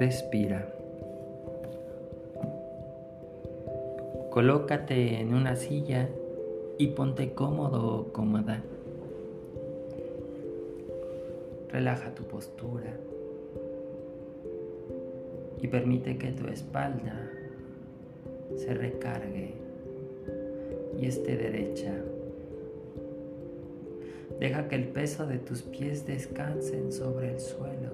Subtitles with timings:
[0.00, 0.72] Respira.
[4.30, 6.08] Colócate en una silla
[6.78, 8.62] y ponte cómodo o cómoda.
[11.70, 12.96] Relaja tu postura
[15.60, 17.23] y permite que tu espalda
[18.56, 19.54] se recargue
[20.98, 21.94] y esté derecha.
[24.38, 27.92] Deja que el peso de tus pies descansen sobre el suelo.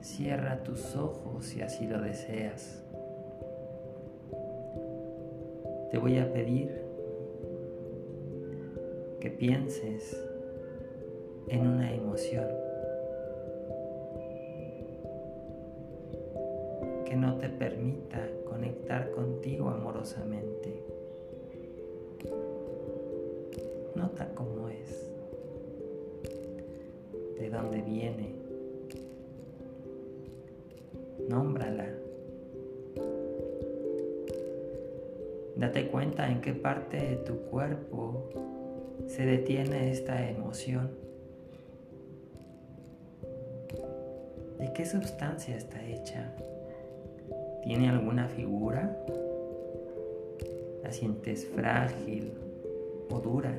[0.00, 2.82] Cierra tus ojos si así lo deseas.
[5.90, 6.70] Te voy a pedir
[9.20, 10.20] que pienses
[11.48, 12.63] en una emoción
[17.24, 20.84] no te permita conectar contigo amorosamente.
[23.94, 25.10] Nota cómo es,
[27.38, 28.34] de dónde viene
[31.26, 31.88] nómbrala.
[35.56, 38.28] Date cuenta en qué parte de tu cuerpo
[39.06, 40.90] se detiene esta emoción.
[44.58, 46.30] ¿De qué sustancia está hecha?
[47.64, 48.96] ¿Tiene alguna figura?
[50.82, 52.32] ¿La sientes frágil
[53.10, 53.54] o dura?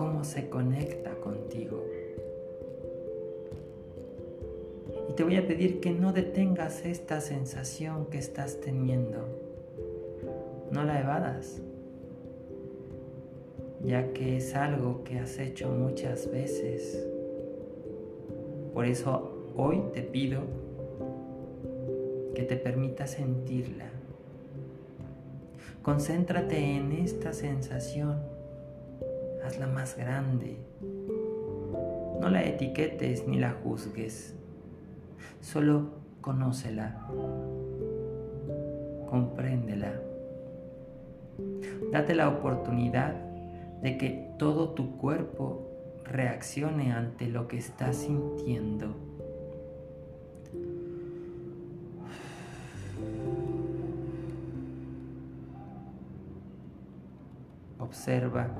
[0.00, 1.84] cómo se conecta contigo.
[5.10, 9.28] Y te voy a pedir que no detengas esta sensación que estás teniendo.
[10.70, 11.60] No la evadas,
[13.84, 17.09] ya que es algo que has hecho muchas veces.
[18.74, 20.42] Por eso hoy te pido
[22.34, 23.86] que te permita sentirla.
[25.82, 28.20] Concéntrate en esta sensación
[29.44, 30.58] hazla más grande.
[32.20, 34.36] No la etiquetes ni la juzgues,
[35.40, 35.90] solo
[36.20, 37.06] conócela,
[39.08, 40.00] compréndela.
[41.92, 43.14] Date la oportunidad
[43.82, 45.69] de que todo tu cuerpo
[46.10, 48.96] reaccione ante lo que estás sintiendo.
[57.78, 58.54] Observa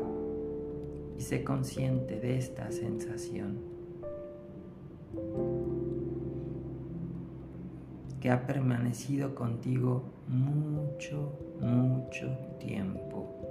[1.18, 3.58] y sé consciente de esta sensación
[8.20, 12.28] que ha permanecido contigo mucho, mucho
[12.60, 13.49] tiempo.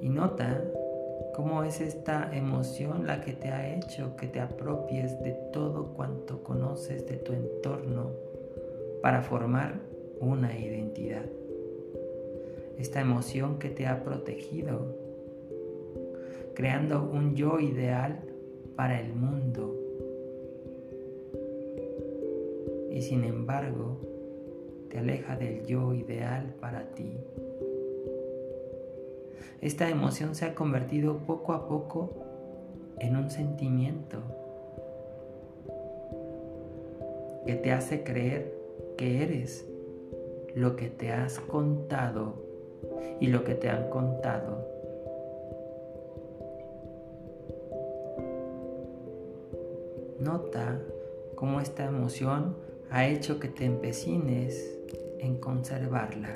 [0.00, 0.62] Y nota
[1.34, 6.42] cómo es esta emoción la que te ha hecho que te apropies de todo cuanto
[6.42, 8.10] conoces de tu entorno
[9.02, 9.74] para formar
[10.20, 11.26] una identidad.
[12.78, 14.96] Esta emoción que te ha protegido,
[16.54, 18.20] creando un yo ideal
[18.76, 19.74] para el mundo.
[22.90, 23.98] Y sin embargo,
[24.88, 27.18] te aleja del yo ideal para ti.
[29.60, 32.10] Esta emoción se ha convertido poco a poco
[32.98, 34.18] en un sentimiento
[37.46, 38.52] que te hace creer
[38.96, 39.66] que eres
[40.54, 42.34] lo que te has contado
[43.20, 44.66] y lo que te han contado.
[50.18, 50.80] Nota
[51.34, 52.56] cómo esta emoción
[52.90, 54.76] ha hecho que te empecines
[55.18, 56.35] en conservarla,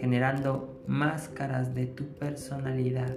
[0.00, 3.14] generando máscaras de tu personalidad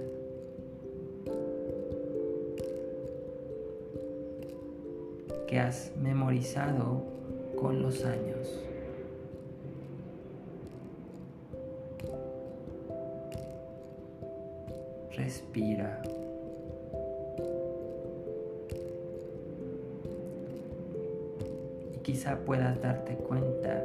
[5.46, 7.02] que has memorizado
[7.60, 8.60] con los años.
[15.16, 16.00] Respira.
[21.94, 23.84] Y quizá puedas darte cuenta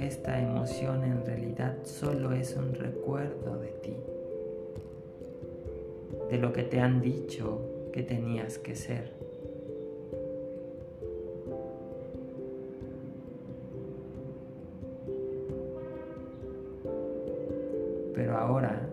[0.00, 3.96] esta emoción en realidad solo es un recuerdo de ti,
[6.30, 9.12] de lo que te han dicho que tenías que ser.
[18.14, 18.88] Pero ahora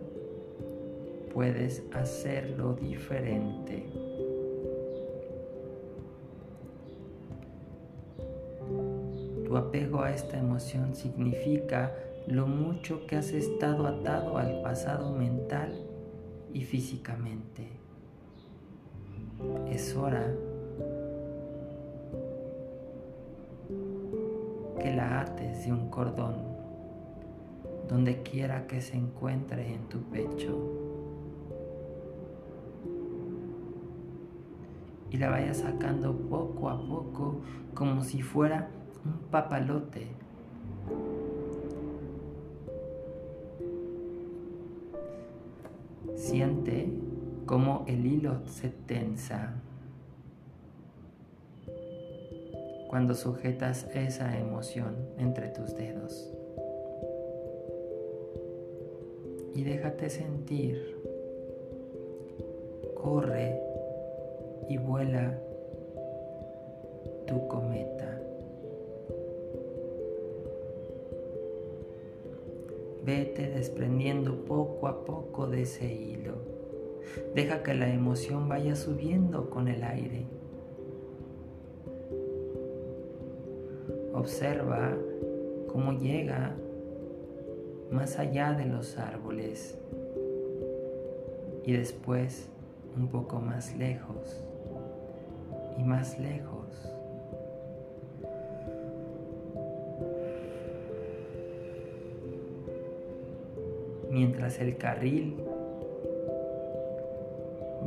[1.33, 3.85] puedes hacerlo diferente.
[9.57, 11.91] Apego a esta emoción significa
[12.27, 15.73] lo mucho que has estado atado al pasado mental
[16.53, 17.67] y físicamente.
[19.69, 20.31] Es hora
[24.79, 26.35] que la ates de un cordón
[27.87, 30.87] donde quiera que se encuentre en tu pecho
[35.09, 37.41] y la vayas sacando poco a poco
[37.73, 38.69] como si fuera
[39.07, 40.07] un papalote
[46.15, 46.89] Siente
[47.45, 49.53] cómo el hilo se tensa
[52.89, 56.33] cuando sujetas esa emoción entre tus dedos.
[59.53, 60.97] Y déjate sentir.
[62.95, 63.61] Corre
[64.67, 65.39] y vuela
[67.25, 67.86] tu cometa.
[73.07, 76.33] Vete desprendiendo poco a poco de ese hilo.
[77.33, 80.25] Deja que la emoción vaya subiendo con el aire.
[84.13, 84.97] Observa
[85.69, 86.53] cómo llega
[87.91, 89.79] más allá de los árboles
[91.63, 92.49] y después
[92.97, 94.45] un poco más lejos
[95.77, 96.56] y más lejos.
[104.17, 105.35] Mientras el carril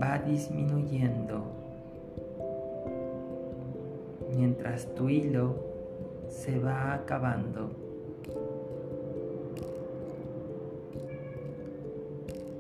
[0.01, 1.43] va disminuyendo,
[4.37, 5.57] mientras tu hilo
[6.29, 7.71] se va acabando.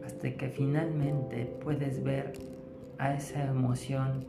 [0.04, 2.32] Hasta que finalmente puedes ver
[2.98, 4.24] a esa emoción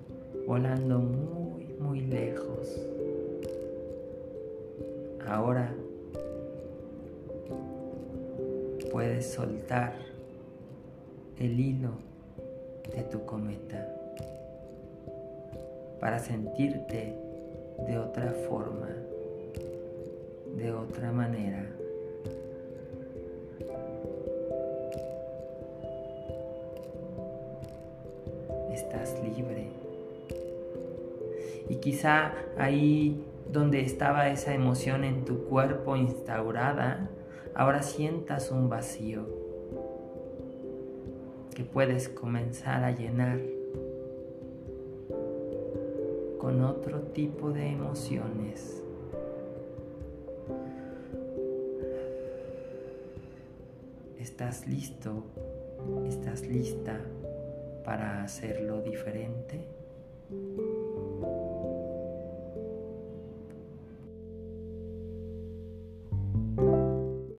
[0.45, 2.79] volando muy, muy lejos.
[5.27, 5.73] Ahora
[8.91, 9.93] puedes soltar
[11.39, 11.91] el hilo
[12.93, 13.87] de tu cometa
[15.99, 17.15] para sentirte
[17.87, 18.89] de otra forma,
[20.57, 21.65] de otra manera.
[28.73, 29.69] Estás libre.
[31.69, 37.09] Y quizá ahí donde estaba esa emoción en tu cuerpo instaurada,
[37.55, 39.25] ahora sientas un vacío
[41.53, 43.39] que puedes comenzar a llenar
[46.39, 48.81] con otro tipo de emociones.
[54.19, 55.23] ¿Estás listo?
[56.07, 56.99] ¿Estás lista
[57.83, 59.67] para hacerlo diferente?